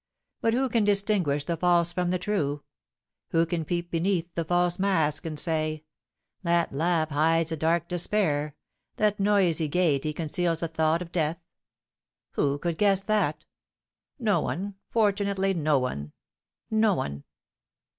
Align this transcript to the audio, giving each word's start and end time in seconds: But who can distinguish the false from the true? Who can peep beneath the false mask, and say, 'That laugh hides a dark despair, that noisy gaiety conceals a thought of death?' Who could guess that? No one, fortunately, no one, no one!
But 0.41 0.55
who 0.55 0.67
can 0.67 0.83
distinguish 0.83 1.43
the 1.43 1.55
false 1.55 1.91
from 1.91 2.09
the 2.09 2.17
true? 2.17 2.63
Who 3.29 3.45
can 3.45 3.63
peep 3.63 3.91
beneath 3.91 4.33
the 4.33 4.43
false 4.43 4.79
mask, 4.79 5.27
and 5.27 5.37
say, 5.39 5.83
'That 6.41 6.71
laugh 6.73 7.09
hides 7.09 7.51
a 7.51 7.55
dark 7.55 7.87
despair, 7.87 8.55
that 8.95 9.19
noisy 9.19 9.67
gaiety 9.67 10.11
conceals 10.11 10.63
a 10.63 10.67
thought 10.67 11.03
of 11.03 11.11
death?' 11.11 11.45
Who 12.31 12.57
could 12.57 12.79
guess 12.79 13.03
that? 13.03 13.45
No 14.17 14.41
one, 14.41 14.73
fortunately, 14.89 15.53
no 15.53 15.77
one, 15.77 16.13
no 16.71 16.95
one! 16.95 17.23